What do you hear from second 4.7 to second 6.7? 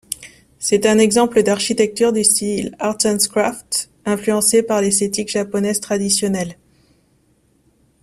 l'esthétique japonaise traditionnelle.